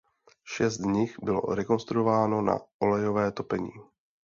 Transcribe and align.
Šest 0.43 0.73
z 0.73 0.79
nich 0.85 1.15
bylo 1.23 1.41
rekonstruováno 1.55 2.41
na 2.41 2.59
olejové 2.79 3.31
topení. 3.31 3.71